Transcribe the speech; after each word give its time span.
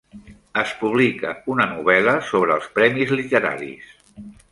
Es 0.59 0.69
publica 0.77 1.33
una 1.55 1.67
novel·la 1.73 2.15
sobre 2.31 2.57
els 2.61 2.71
premis 2.79 3.13
literaris 3.21 3.93